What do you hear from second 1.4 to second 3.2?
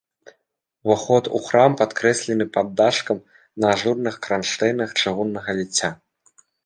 храм падкрэслены паддашкам